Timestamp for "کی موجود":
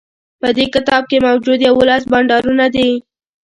1.09-1.59